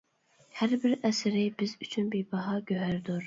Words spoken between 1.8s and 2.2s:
ئۈچۈن